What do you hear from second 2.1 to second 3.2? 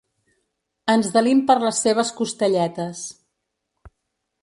costelletes.